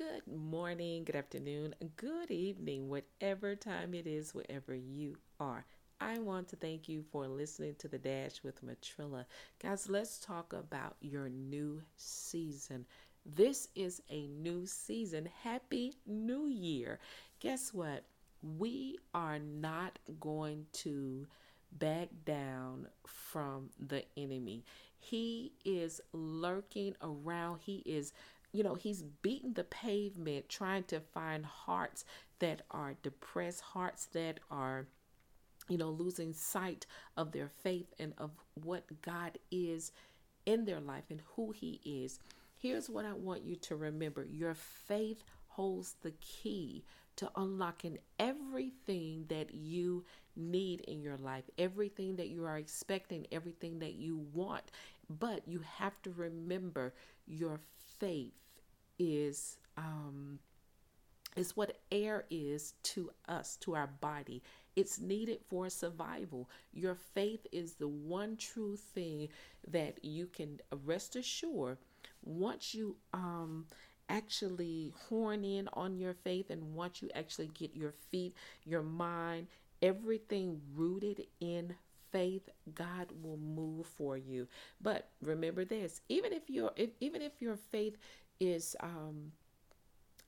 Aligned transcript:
Good 0.00 0.34
morning, 0.34 1.04
good 1.04 1.14
afternoon, 1.14 1.74
good 1.96 2.30
evening, 2.30 2.88
whatever 2.88 3.54
time 3.54 3.92
it 3.92 4.06
is, 4.06 4.34
wherever 4.34 4.74
you 4.74 5.18
are. 5.38 5.66
I 6.00 6.18
want 6.20 6.48
to 6.48 6.56
thank 6.56 6.88
you 6.88 7.04
for 7.12 7.28
listening 7.28 7.74
to 7.80 7.88
the 7.88 7.98
Dash 7.98 8.42
with 8.42 8.64
Matrilla. 8.64 9.26
Guys, 9.62 9.90
let's 9.90 10.18
talk 10.18 10.54
about 10.54 10.96
your 11.02 11.28
new 11.28 11.82
season. 11.98 12.86
This 13.26 13.68
is 13.74 14.00
a 14.08 14.26
new 14.28 14.64
season. 14.64 15.28
Happy 15.42 15.92
New 16.06 16.46
Year. 16.46 16.98
Guess 17.38 17.74
what? 17.74 18.04
We 18.58 18.96
are 19.12 19.38
not 19.38 19.98
going 20.18 20.64
to 20.72 21.26
back 21.78 22.08
down 22.24 22.86
from 23.06 23.68
the 23.78 24.04
enemy. 24.16 24.64
He 24.98 25.52
is 25.62 26.00
lurking 26.14 26.94
around. 27.02 27.60
He 27.60 27.82
is 27.84 28.14
you 28.52 28.62
know, 28.62 28.74
he's 28.74 29.02
beating 29.22 29.52
the 29.52 29.64
pavement 29.64 30.48
trying 30.48 30.84
to 30.84 31.00
find 31.00 31.44
hearts 31.44 32.04
that 32.40 32.62
are 32.70 32.94
depressed, 33.02 33.60
hearts 33.60 34.06
that 34.06 34.40
are, 34.50 34.86
you 35.68 35.78
know, 35.78 35.90
losing 35.90 36.32
sight 36.32 36.86
of 37.16 37.32
their 37.32 37.48
faith 37.48 37.92
and 37.98 38.12
of 38.18 38.30
what 38.54 38.84
God 39.02 39.38
is 39.50 39.92
in 40.46 40.64
their 40.64 40.80
life 40.80 41.04
and 41.10 41.22
who 41.36 41.52
he 41.52 41.80
is. 41.84 42.18
Here's 42.56 42.90
what 42.90 43.04
I 43.04 43.12
want 43.12 43.44
you 43.44 43.56
to 43.56 43.76
remember 43.76 44.24
your 44.24 44.54
faith 44.54 45.22
holds 45.48 45.94
the 46.02 46.12
key 46.20 46.84
to 47.16 47.30
unlocking 47.36 47.98
everything 48.18 49.26
that 49.28 49.54
you 49.54 50.04
need 50.36 50.80
in 50.82 51.02
your 51.02 51.18
life, 51.18 51.44
everything 51.58 52.16
that 52.16 52.28
you 52.28 52.44
are 52.44 52.56
expecting, 52.56 53.26
everything 53.30 53.78
that 53.78 53.94
you 53.94 54.24
want. 54.32 54.64
But 55.08 55.46
you 55.46 55.60
have 55.76 56.00
to 56.02 56.10
remember 56.12 56.94
your 57.26 57.60
faith 57.98 58.32
is 59.00 59.56
um, 59.76 60.38
is 61.36 61.56
what 61.56 61.78
air 61.90 62.24
is 62.30 62.74
to 62.82 63.10
us, 63.28 63.56
to 63.56 63.74
our 63.74 63.86
body. 63.86 64.42
It's 64.76 65.00
needed 65.00 65.40
for 65.48 65.70
survival. 65.70 66.48
Your 66.72 66.94
faith 66.94 67.46
is 67.50 67.74
the 67.74 67.88
one 67.88 68.36
true 68.36 68.76
thing 68.76 69.28
that 69.68 70.04
you 70.04 70.26
can 70.26 70.60
rest 70.84 71.16
assured 71.16 71.78
once 72.22 72.74
you 72.74 72.96
um, 73.14 73.66
actually 74.08 74.92
horn 75.08 75.44
in 75.44 75.68
on 75.72 75.96
your 75.96 76.14
faith 76.14 76.50
and 76.50 76.74
once 76.74 77.00
you 77.00 77.08
actually 77.14 77.50
get 77.54 77.74
your 77.74 77.92
feet, 78.10 78.34
your 78.64 78.82
mind, 78.82 79.46
everything 79.82 80.60
rooted 80.74 81.26
in 81.40 81.74
faith 82.12 82.48
god 82.74 83.06
will 83.22 83.36
move 83.36 83.86
for 83.86 84.16
you 84.16 84.48
but 84.82 85.08
remember 85.22 85.64
this 85.64 86.00
even 86.08 86.32
if 86.32 86.50
your 86.50 86.72
if, 86.74 86.90
even 86.98 87.22
if 87.22 87.40
your 87.40 87.56
faith 87.56 87.96
is 88.40 88.76
um 88.80 89.32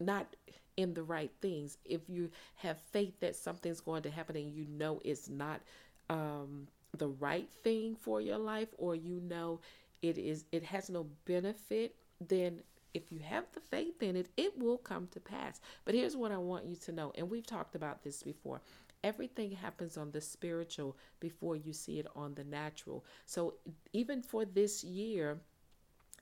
not 0.00 0.34
in 0.76 0.94
the 0.94 1.02
right 1.02 1.30
things. 1.40 1.78
If 1.84 2.08
you 2.08 2.30
have 2.56 2.78
faith 2.92 3.20
that 3.20 3.36
something's 3.36 3.80
going 3.80 4.02
to 4.02 4.10
happen 4.10 4.36
and 4.36 4.52
you 4.52 4.66
know 4.68 5.00
it's 5.04 5.28
not 5.28 5.60
um 6.08 6.66
the 6.96 7.08
right 7.08 7.48
thing 7.62 7.94
for 7.94 8.20
your 8.20 8.38
life 8.38 8.68
or 8.78 8.96
you 8.96 9.20
know 9.20 9.60
it 10.02 10.18
is 10.18 10.44
it 10.50 10.62
has 10.64 10.90
no 10.90 11.06
benefit 11.24 11.94
then 12.26 12.60
if 12.94 13.12
you 13.12 13.20
have 13.20 13.44
the 13.52 13.60
faith 13.60 14.02
in 14.02 14.16
it 14.16 14.28
it 14.36 14.58
will 14.58 14.78
come 14.78 15.06
to 15.12 15.20
pass. 15.20 15.60
But 15.84 15.94
here's 15.94 16.16
what 16.16 16.32
i 16.32 16.38
want 16.38 16.66
you 16.66 16.76
to 16.76 16.92
know 16.92 17.12
and 17.16 17.30
we've 17.30 17.46
talked 17.46 17.74
about 17.74 18.02
this 18.02 18.22
before. 18.22 18.60
Everything 19.02 19.52
happens 19.52 19.96
on 19.96 20.10
the 20.10 20.20
spiritual 20.20 20.96
before 21.20 21.56
you 21.56 21.72
see 21.72 21.98
it 21.98 22.06
on 22.14 22.34
the 22.34 22.44
natural. 22.44 23.04
So 23.24 23.54
even 23.92 24.20
for 24.20 24.44
this 24.44 24.84
year, 24.84 25.38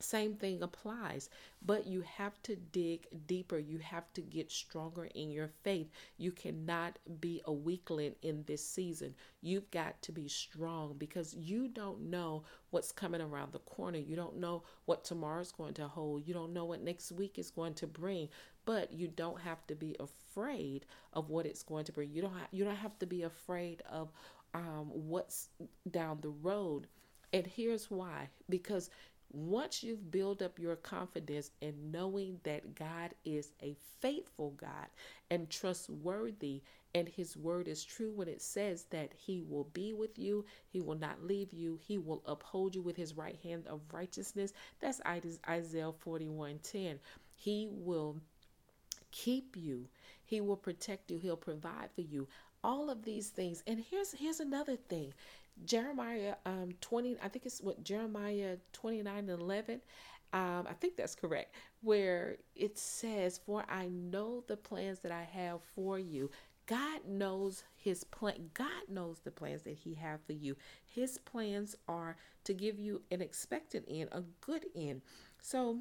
same 0.00 0.34
thing 0.34 0.62
applies, 0.62 1.28
but 1.64 1.86
you 1.86 2.02
have 2.02 2.40
to 2.44 2.56
dig 2.56 3.06
deeper. 3.26 3.58
You 3.58 3.78
have 3.78 4.12
to 4.14 4.20
get 4.20 4.50
stronger 4.50 5.06
in 5.14 5.30
your 5.30 5.50
faith. 5.62 5.88
You 6.16 6.30
cannot 6.32 6.98
be 7.20 7.42
a 7.46 7.52
weakling 7.52 8.14
in 8.22 8.44
this 8.46 8.64
season. 8.64 9.14
You've 9.40 9.70
got 9.70 10.00
to 10.02 10.12
be 10.12 10.28
strong 10.28 10.94
because 10.98 11.34
you 11.34 11.68
don't 11.68 12.10
know 12.10 12.44
what's 12.70 12.92
coming 12.92 13.20
around 13.20 13.52
the 13.52 13.58
corner. 13.60 13.98
You 13.98 14.16
don't 14.16 14.38
know 14.38 14.62
what 14.84 15.04
tomorrow's 15.04 15.52
going 15.52 15.74
to 15.74 15.88
hold. 15.88 16.26
You 16.26 16.34
don't 16.34 16.52
know 16.52 16.64
what 16.64 16.82
next 16.82 17.12
week 17.12 17.38
is 17.38 17.50
going 17.50 17.74
to 17.74 17.86
bring 17.86 18.28
but 18.64 18.92
you 18.92 19.08
don't 19.08 19.40
have 19.40 19.66
to 19.66 19.74
be 19.74 19.96
afraid 19.98 20.84
of 21.14 21.30
what 21.30 21.46
it's 21.46 21.62
going 21.62 21.86
to 21.86 21.92
bring. 21.92 22.10
You 22.12 22.20
don't 22.20 22.36
have, 22.36 22.48
you 22.50 22.64
don't 22.66 22.76
have 22.76 22.98
to 22.98 23.06
be 23.06 23.22
afraid 23.22 23.82
of 23.90 24.12
um, 24.52 24.90
what's 24.92 25.48
down 25.90 26.18
the 26.20 26.28
road. 26.28 26.86
And 27.32 27.46
here's 27.46 27.90
why: 27.90 28.28
because 28.50 28.90
once 29.30 29.82
you've 29.82 30.10
built 30.10 30.40
up 30.40 30.58
your 30.58 30.76
confidence 30.76 31.50
in 31.60 31.90
knowing 31.90 32.40
that 32.44 32.74
God 32.74 33.14
is 33.24 33.52
a 33.62 33.76
faithful 34.00 34.50
God 34.52 34.86
and 35.30 35.50
trustworthy, 35.50 36.62
and 36.94 37.08
His 37.08 37.36
word 37.36 37.68
is 37.68 37.84
true 37.84 38.10
when 38.10 38.28
it 38.28 38.40
says 38.40 38.84
that 38.90 39.12
He 39.14 39.42
will 39.42 39.64
be 39.72 39.92
with 39.92 40.18
you, 40.18 40.44
He 40.68 40.80
will 40.80 40.98
not 40.98 41.22
leave 41.22 41.52
you, 41.52 41.78
He 41.82 41.98
will 41.98 42.22
uphold 42.26 42.74
you 42.74 42.82
with 42.82 42.96
His 42.96 43.16
right 43.16 43.38
hand 43.42 43.66
of 43.66 43.80
righteousness. 43.92 44.52
That's 44.80 45.00
Isaiah 45.06 45.92
41 45.92 46.60
10. 46.62 46.98
He 47.34 47.68
will 47.70 48.16
keep 49.10 49.56
you. 49.56 49.88
He 50.24 50.40
will 50.40 50.56
protect 50.56 51.10
you. 51.10 51.18
He'll 51.18 51.36
provide 51.36 51.90
for 51.94 52.02
you. 52.02 52.28
All 52.64 52.90
of 52.90 53.04
these 53.04 53.28
things. 53.28 53.62
And 53.66 53.84
here's 53.90 54.12
here's 54.12 54.40
another 54.40 54.76
thing. 54.76 55.12
Jeremiah 55.64 56.34
um 56.46 56.70
20, 56.80 57.16
I 57.22 57.28
think 57.28 57.46
it's 57.46 57.60
what 57.60 57.82
Jeremiah 57.82 58.56
29 58.72 59.16
and 59.16 59.28
11. 59.28 59.80
Um, 60.32 60.66
I 60.68 60.74
think 60.74 60.96
that's 60.96 61.14
correct, 61.14 61.54
where 61.80 62.36
it 62.54 62.76
says, 62.76 63.40
For 63.46 63.64
I 63.68 63.88
know 63.88 64.44
the 64.46 64.56
plans 64.58 64.98
that 65.00 65.12
I 65.12 65.22
have 65.22 65.62
for 65.74 65.98
you. 65.98 66.30
God 66.66 67.00
knows 67.08 67.64
his 67.76 68.04
plan. 68.04 68.50
God 68.52 68.68
knows 68.90 69.20
the 69.20 69.30
plans 69.30 69.62
that 69.62 69.74
he 69.74 69.94
have 69.94 70.20
for 70.26 70.34
you. 70.34 70.54
His 70.84 71.16
plans 71.16 71.74
are 71.88 72.16
to 72.44 72.52
give 72.52 72.78
you 72.78 73.00
an 73.10 73.22
expected 73.22 73.84
end, 73.88 74.10
a 74.12 74.22
good 74.42 74.66
end. 74.76 75.00
So 75.40 75.78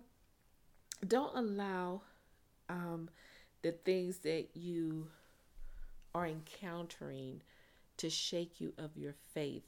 don't 1.06 1.36
allow 1.36 2.04
um, 2.70 3.10
the 3.64 3.74
things 3.74 4.20
that 4.20 4.48
you 4.54 5.08
are 6.16 6.26
encountering 6.26 7.42
to 7.98 8.10
shake 8.10 8.60
you 8.60 8.74
of 8.78 8.96
your 8.96 9.16
faith. 9.34 9.64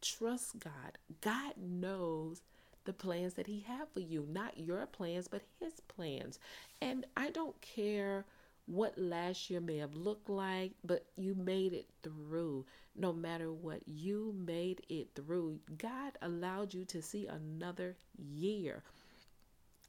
Trust 0.00 0.58
God. 0.58 0.98
God 1.20 1.54
knows 1.58 2.42
the 2.84 2.92
plans 2.92 3.34
that 3.34 3.46
He 3.46 3.64
have 3.66 3.88
for 3.90 4.00
you, 4.00 4.26
not 4.30 4.58
your 4.58 4.86
plans, 4.86 5.28
but 5.28 5.42
His 5.60 5.80
plans. 5.88 6.38
And 6.80 7.06
I 7.16 7.30
don't 7.30 7.58
care 7.60 8.24
what 8.66 8.96
last 8.98 9.50
year 9.50 9.60
may 9.60 9.78
have 9.78 9.94
looked 9.94 10.28
like, 10.28 10.72
but 10.84 11.04
you 11.16 11.34
made 11.34 11.72
it 11.72 11.86
through. 12.02 12.64
No 12.96 13.12
matter 13.12 13.52
what, 13.52 13.80
you 13.86 14.34
made 14.46 14.82
it 14.88 15.08
through. 15.14 15.58
God 15.78 16.12
allowed 16.22 16.72
you 16.72 16.84
to 16.86 17.02
see 17.02 17.26
another 17.26 17.96
year. 18.16 18.82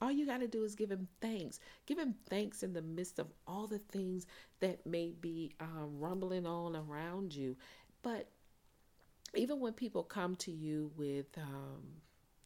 All 0.02 0.12
you 0.12 0.26
got 0.26 0.42
to 0.42 0.48
do 0.48 0.64
is 0.64 0.76
give 0.76 0.92
him 0.92 1.08
thanks. 1.22 1.60
Give 1.86 1.98
him 1.98 2.16
thanks 2.30 2.64
in 2.64 2.74
the 2.74 2.82
midst 2.82 3.18
of 3.18 3.28
all 3.48 3.68
the 3.68 3.80
things 3.80 4.26
that 4.60 4.86
may 4.86 5.14
be 5.20 5.54
um, 5.60 5.98
rumbling 6.00 6.46
on 6.46 6.76
around 6.76 7.34
you. 7.34 7.56
But 8.04 8.28
even 9.34 9.60
when 9.60 9.74
people 9.74 10.04
come 10.04 10.36
to 10.38 10.52
you 10.52 10.92
with 10.98 11.28
um, 11.38 11.82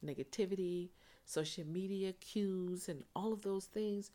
negativity, 0.04 0.90
social 1.24 1.66
media 1.66 2.12
cues, 2.14 2.88
and 2.88 3.02
all 3.14 3.32
of 3.32 3.42
those 3.42 3.66
things, 3.66 4.10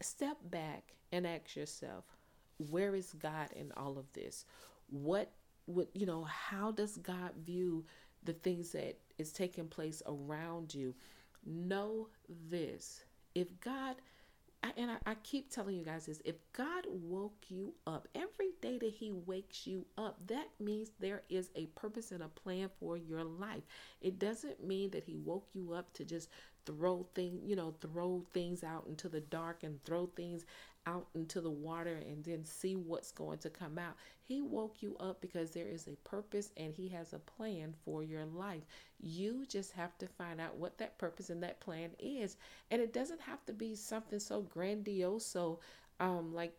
step 0.00 0.38
back 0.50 0.94
and 1.12 1.26
ask 1.26 1.54
yourself, 1.56 2.04
where 2.70 2.94
is 2.94 3.12
God 3.12 3.48
in 3.54 3.72
all 3.76 3.98
of 3.98 4.12
this? 4.12 4.44
What 4.90 5.30
would, 5.66 5.88
you 5.94 6.06
know, 6.06 6.24
how 6.24 6.70
does 6.70 6.96
God 6.96 7.32
view 7.44 7.84
the 8.22 8.32
things 8.32 8.72
that 8.72 8.98
is 9.18 9.32
taking 9.32 9.68
place 9.68 10.02
around 10.06 10.74
you? 10.74 10.94
Know 11.46 12.08
this 12.50 13.04
if 13.34 13.48
God, 13.60 13.96
and 14.76 14.90
I, 14.90 14.96
I, 15.06 15.14
keep 15.22 15.50
telling 15.50 15.76
you 15.76 15.84
guys 15.84 16.06
this 16.06 16.22
if 16.24 16.36
God 16.52 16.86
woke 16.88 17.44
you 17.48 17.74
up 17.86 18.08
every 18.14 18.50
day 18.62 18.78
that 18.78 18.92
He 18.92 19.12
wakes 19.12 19.66
you 19.66 19.84
up, 19.98 20.18
that 20.28 20.48
means 20.60 20.90
there 21.00 21.22
is 21.28 21.50
a 21.54 21.66
purpose 21.66 22.12
and 22.12 22.22
a 22.22 22.28
plan 22.28 22.70
for 22.78 22.96
your 22.96 23.24
life. 23.24 23.62
It 24.00 24.18
doesn't 24.18 24.64
mean 24.64 24.90
that 24.90 25.04
He 25.04 25.16
woke 25.16 25.48
you 25.52 25.72
up 25.72 25.92
to 25.94 26.04
just 26.04 26.28
throw 26.66 27.06
things, 27.14 27.40
you 27.44 27.56
know, 27.56 27.74
throw 27.80 28.24
things 28.32 28.62
out 28.64 28.86
into 28.88 29.08
the 29.08 29.20
dark 29.20 29.62
and 29.62 29.82
throw 29.84 30.06
things 30.06 30.44
out 30.86 31.06
into 31.14 31.40
the 31.40 31.50
water 31.50 31.94
and 32.08 32.24
then 32.24 32.44
see 32.44 32.76
what's 32.76 33.10
going 33.12 33.38
to 33.38 33.50
come 33.50 33.78
out. 33.78 33.94
He 34.22 34.40
woke 34.42 34.82
you 34.82 34.96
up 35.00 35.20
because 35.20 35.50
there 35.50 35.66
is 35.68 35.86
a 35.86 35.96
purpose 36.08 36.50
and 36.56 36.74
He 36.74 36.88
has 36.88 37.12
a 37.12 37.18
plan 37.18 37.74
for 37.84 38.02
your 38.02 38.24
life. 38.26 38.62
You 39.00 39.46
just 39.46 39.72
have 39.72 39.96
to 39.98 40.06
find 40.06 40.40
out 40.40 40.56
what 40.56 40.78
that 40.78 40.98
purpose 40.98 41.30
and 41.30 41.42
that 41.42 41.60
plan 41.60 41.90
is. 41.98 42.36
And 42.70 42.80
it 42.82 42.92
doesn't 42.92 43.20
have 43.22 43.44
to 43.46 43.52
be 43.52 43.74
something 43.74 44.18
so 44.18 44.42
grandiose, 44.42 45.36
um, 46.00 46.34
like 46.34 46.54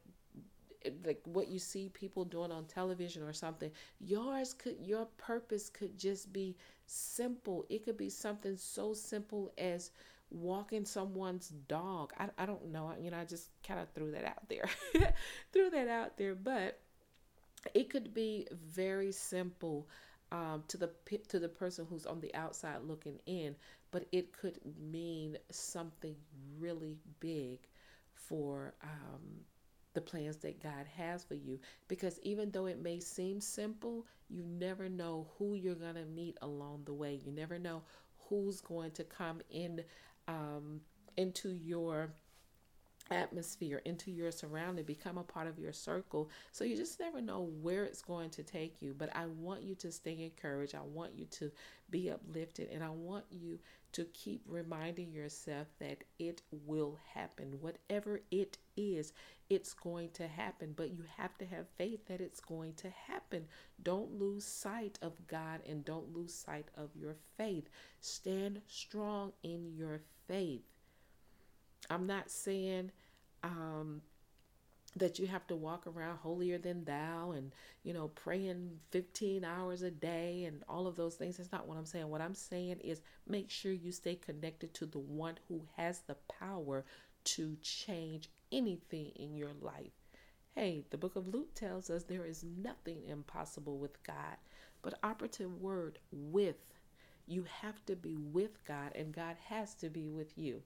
like 1.05 1.21
what 1.25 1.47
you 1.47 1.59
see 1.59 1.89
people 1.89 2.25
doing 2.25 2.51
on 2.51 2.65
television 2.65 3.23
or 3.23 3.33
something 3.33 3.71
yours 3.99 4.53
could 4.53 4.75
your 4.79 5.05
purpose 5.17 5.69
could 5.69 5.97
just 5.97 6.31
be 6.31 6.55
simple 6.85 7.65
it 7.69 7.83
could 7.83 7.97
be 7.97 8.09
something 8.09 8.55
so 8.57 8.93
simple 8.93 9.51
as 9.57 9.91
walking 10.31 10.85
someone's 10.85 11.49
dog. 11.67 12.13
I, 12.17 12.29
I 12.37 12.45
don't 12.45 12.71
know. 12.71 12.93
You 12.99 13.11
know, 13.11 13.17
I 13.17 13.25
just 13.25 13.49
kind 13.65 13.79
of 13.79 13.89
threw 13.91 14.11
that 14.11 14.25
out 14.25 14.47
there. 14.49 14.65
threw 15.53 15.69
that 15.69 15.87
out 15.87 16.17
there. 16.17 16.35
But 16.35 16.79
it 17.73 17.89
could 17.89 18.13
be 18.13 18.47
very 18.51 19.11
simple 19.11 19.87
um, 20.31 20.63
to 20.67 20.77
the 20.77 20.89
to 21.29 21.39
the 21.39 21.49
person 21.49 21.85
who's 21.89 22.05
on 22.05 22.19
the 22.19 22.33
outside 22.35 22.81
looking 22.83 23.19
in, 23.25 23.55
but 23.91 24.05
it 24.11 24.33
could 24.33 24.59
mean 24.91 25.37
something 25.51 26.15
really 26.59 26.97
big 27.19 27.59
for 28.13 28.73
um, 28.83 29.21
the 29.95 30.01
plans 30.01 30.37
that 30.37 30.61
God 30.61 30.85
has 30.95 31.23
for 31.23 31.33
you. 31.33 31.59
Because 31.87 32.19
even 32.21 32.51
though 32.51 32.67
it 32.67 32.81
may 32.81 32.99
seem 32.99 33.41
simple, 33.41 34.05
you 34.29 34.43
never 34.43 34.87
know 34.87 35.27
who 35.37 35.55
you're 35.55 35.73
going 35.75 35.95
to 35.95 36.05
meet 36.05 36.37
along 36.43 36.83
the 36.85 36.93
way. 36.93 37.19
You 37.25 37.31
never 37.31 37.57
know 37.57 37.81
who's 38.29 38.61
going 38.61 38.91
to 38.91 39.03
come 39.03 39.41
in 39.49 39.83
um, 40.27 40.81
into 41.17 41.49
your 41.49 42.13
atmosphere 43.11 43.81
into 43.85 44.11
your 44.11 44.31
surrounding 44.31 44.85
become 44.85 45.17
a 45.17 45.23
part 45.23 45.47
of 45.47 45.59
your 45.59 45.73
circle. 45.73 46.29
So 46.51 46.63
you 46.63 46.75
just 46.75 46.99
never 46.99 47.21
know 47.21 47.49
where 47.61 47.83
it's 47.83 48.01
going 48.01 48.29
to 48.31 48.43
take 48.43 48.81
you. 48.81 48.95
But 48.97 49.15
i 49.15 49.25
want 49.25 49.63
you 49.63 49.75
to 49.75 49.91
stay 49.91 50.23
encouraged. 50.23 50.75
I 50.75 50.81
want 50.81 51.13
you 51.15 51.25
to 51.25 51.51
be 51.89 52.09
uplifted. 52.09 52.69
And 52.71 52.83
i 52.83 52.89
want 52.89 53.25
you 53.29 53.59
to 53.93 54.05
keep 54.05 54.41
reminding 54.47 55.11
yourself 55.11 55.67
that 55.79 56.03
it 56.19 56.41
will 56.65 56.97
happen. 57.13 57.57
Whatever 57.61 58.21
it 58.31 58.57
is 58.75 59.13
it's 59.49 59.73
going 59.73 60.09
to 60.09 60.27
happen. 60.27 60.73
But 60.75 60.91
you 60.91 61.03
have 61.17 61.37
to 61.37 61.45
have 61.45 61.67
faith 61.77 62.05
that 62.07 62.21
it's 62.21 62.39
going 62.39 62.73
to 62.75 62.89
happen. 62.89 63.45
Don't 63.83 64.19
lose 64.19 64.43
sight 64.43 64.97
of 65.01 65.13
god 65.27 65.61
and 65.67 65.85
don't 65.85 66.13
lose 66.15 66.33
sight 66.33 66.67
of 66.75 66.89
your 66.95 67.15
faith. 67.37 67.69
Stand 68.01 68.61
strong 68.67 69.33
in 69.43 69.71
your 69.75 70.01
faith 70.27 70.63
I'm 71.89 72.07
not 72.07 72.29
saying 72.29 72.91
um, 73.43 74.01
that 74.95 75.19
you 75.19 75.27
have 75.27 75.45
to 75.47 75.55
walk 75.55 75.85
around 75.87 76.17
holier 76.17 76.57
than 76.57 76.85
thou 76.85 77.31
and, 77.31 77.53
you 77.83 77.93
know, 77.93 78.07
praying 78.09 78.79
15 78.91 79.43
hours 79.43 79.81
a 79.81 79.91
day 79.91 80.45
and 80.45 80.63
all 80.69 80.87
of 80.87 80.95
those 80.95 81.15
things. 81.15 81.37
That's 81.37 81.51
not 81.51 81.67
what 81.67 81.77
I'm 81.77 81.85
saying. 81.85 82.09
What 82.09 82.21
I'm 82.21 82.35
saying 82.35 82.79
is 82.79 83.01
make 83.27 83.49
sure 83.49 83.71
you 83.73 83.91
stay 83.91 84.15
connected 84.15 84.73
to 84.75 84.85
the 84.85 84.99
one 84.99 85.35
who 85.47 85.61
has 85.75 85.99
the 85.99 86.15
power 86.39 86.85
to 87.25 87.57
change 87.61 88.29
anything 88.51 89.11
in 89.15 89.35
your 89.35 89.51
life. 89.61 89.91
Hey, 90.55 90.85
the 90.89 90.97
book 90.97 91.17
of 91.17 91.27
Luke 91.27 91.53
tells 91.53 91.89
us 91.89 92.03
there 92.03 92.25
is 92.25 92.45
nothing 92.57 93.03
impossible 93.05 93.77
with 93.77 94.01
God. 94.03 94.37
But 94.81 94.99
operative 95.03 95.59
word 95.59 95.99
with. 96.11 96.55
You 97.27 97.45
have 97.61 97.83
to 97.87 97.95
be 97.95 98.15
with 98.15 98.63
God 98.65 98.91
and 98.95 99.11
God 99.11 99.35
has 99.49 99.73
to 99.75 99.89
be 99.89 100.07
with 100.07 100.37
you. 100.37 100.61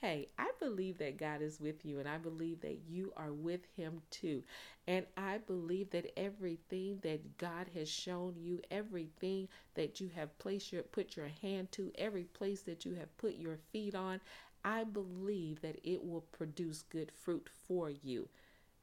Hey, 0.00 0.28
I 0.38 0.50
believe 0.58 0.98
that 0.98 1.18
God 1.18 1.42
is 1.42 1.60
with 1.60 1.84
you, 1.84 1.98
and 1.98 2.08
I 2.08 2.16
believe 2.16 2.60
that 2.62 2.78
you 2.88 3.12
are 3.16 3.32
with 3.32 3.60
Him 3.76 4.00
too. 4.10 4.42
And 4.86 5.04
I 5.16 5.38
believe 5.38 5.90
that 5.90 6.18
everything 6.18 6.98
that 7.02 7.36
God 7.36 7.68
has 7.74 7.88
shown 7.88 8.34
you, 8.38 8.60
everything 8.70 9.48
that 9.74 10.00
you 10.00 10.08
have 10.14 10.36
placed 10.38 10.72
your 10.72 10.82
put 10.84 11.16
your 11.16 11.28
hand 11.28 11.70
to, 11.72 11.92
every 11.96 12.24
place 12.24 12.62
that 12.62 12.84
you 12.86 12.94
have 12.94 13.16
put 13.18 13.36
your 13.36 13.58
feet 13.72 13.94
on, 13.94 14.20
I 14.64 14.84
believe 14.84 15.60
that 15.60 15.78
it 15.84 16.02
will 16.02 16.22
produce 16.32 16.82
good 16.82 17.12
fruit 17.12 17.48
for 17.68 17.90
you. 17.90 18.28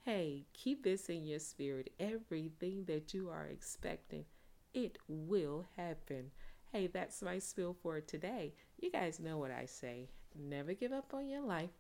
Hey, 0.06 0.46
keep 0.54 0.84
this 0.84 1.10
in 1.10 1.26
your 1.26 1.40
spirit. 1.40 1.92
Everything 2.00 2.86
that 2.86 3.14
you 3.14 3.30
are 3.30 3.48
expecting, 3.48 4.26
it 4.74 4.98
will 5.08 5.66
happen. 5.76 6.32
Hey, 6.72 6.88
that's 6.88 7.22
my 7.22 7.40
spiel 7.40 7.76
for 7.82 8.02
today. 8.02 8.54
You 8.80 8.92
guys 8.92 9.20
know 9.20 9.38
what 9.38 9.52
I 9.52 9.66
say. 9.66 10.10
Never 10.40 10.74
give 10.74 10.92
up 10.92 11.14
on 11.14 11.28
your 11.28 11.42
life, 11.42 11.72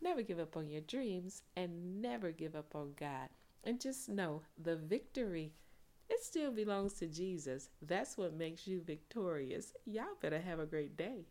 never 0.00 0.22
give 0.22 0.38
up 0.38 0.56
on 0.56 0.68
your 0.68 0.80
dreams, 0.80 1.42
and 1.56 2.00
never 2.00 2.30
give 2.30 2.56
up 2.56 2.74
on 2.74 2.94
God. 2.98 3.28
And 3.64 3.80
just 3.80 4.08
know 4.08 4.42
the 4.62 4.76
victory, 4.76 5.52
it 6.08 6.24
still 6.24 6.50
belongs 6.50 6.94
to 6.94 7.06
Jesus. 7.06 7.68
That's 7.82 8.16
what 8.16 8.34
makes 8.34 8.66
you 8.66 8.80
victorious. 8.80 9.74
Y'all 9.84 10.16
better 10.20 10.40
have 10.40 10.58
a 10.58 10.66
great 10.66 10.96
day. 10.96 11.26